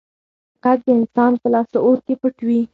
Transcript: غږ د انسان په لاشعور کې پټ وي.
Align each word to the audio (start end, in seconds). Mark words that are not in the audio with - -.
غږ 0.63 0.79
د 0.85 0.89
انسان 0.99 1.31
په 1.41 1.47
لاشعور 1.53 1.97
کې 2.05 2.13
پټ 2.21 2.35
وي. 2.47 2.61